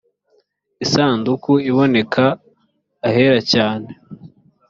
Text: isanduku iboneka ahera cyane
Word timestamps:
isanduku 0.83 1.51
iboneka 1.69 2.23
ahera 3.07 3.39
cyane 3.51 3.89